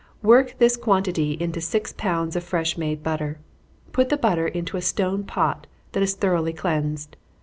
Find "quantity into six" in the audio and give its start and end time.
0.77-1.93